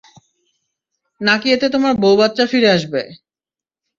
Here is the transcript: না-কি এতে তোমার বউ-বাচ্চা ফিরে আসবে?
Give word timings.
না-কি 1.21 1.47
এতে 1.51 1.67
তোমার 1.69 1.93
বউ-বাচ্চা 2.03 2.45
ফিরে 2.51 2.69
আসবে? 2.71 3.01